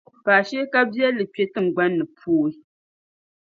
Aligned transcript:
faashee 0.25 0.65
kabiɛlli 0.73 1.23
kpe 1.33 1.43
tiŋgban’ 1.53 1.91
ni 1.97 2.05
pooi. 2.17 2.51